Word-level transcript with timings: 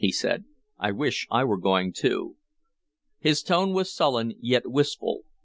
he 0.03 0.11
said. 0.11 0.43
"I 0.79 0.89
wish 0.91 1.27
I 1.29 1.43
were 1.43 1.59
going, 1.59 1.93
too." 1.93 2.35
His 3.19 3.43
tone 3.43 3.71
was 3.71 3.93
sullen, 3.93 4.33
yet 4.39 4.63
wistful. 4.67 5.25